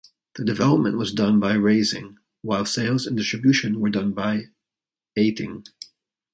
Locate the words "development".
0.43-0.97